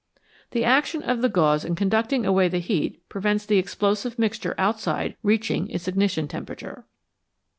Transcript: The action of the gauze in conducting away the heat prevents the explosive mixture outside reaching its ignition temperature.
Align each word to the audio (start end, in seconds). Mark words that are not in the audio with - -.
The 0.49 0.63
action 0.63 1.03
of 1.03 1.21
the 1.21 1.29
gauze 1.29 1.63
in 1.63 1.75
conducting 1.75 2.25
away 2.25 2.47
the 2.47 2.57
heat 2.57 3.07
prevents 3.07 3.45
the 3.45 3.59
explosive 3.59 4.17
mixture 4.17 4.55
outside 4.57 5.15
reaching 5.21 5.69
its 5.69 5.87
ignition 5.87 6.27
temperature. 6.27 6.87